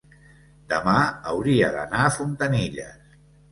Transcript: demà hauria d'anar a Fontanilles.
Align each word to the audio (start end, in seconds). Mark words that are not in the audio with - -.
demà 0.73 0.95
hauria 1.33 1.71
d'anar 1.77 2.01
a 2.07 2.11
Fontanilles. 2.19 3.17